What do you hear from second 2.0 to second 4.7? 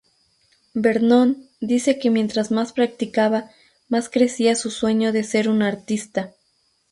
mientras más practicaba, más crecía